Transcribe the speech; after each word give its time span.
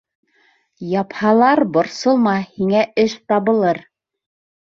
Япһалар, 0.93 1.59
борсолма, 1.75 2.33
һиңә 2.55 2.81
эш 3.05 3.15
табылыр! 3.33 3.83